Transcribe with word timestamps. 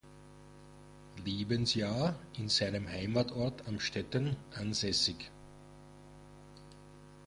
Lebensjahr 1.23 2.15
in 2.35 2.49
seinem 2.49 2.87
Heimatort 2.87 3.67
Amstetten 3.67 4.35
ansässig. 4.55 5.29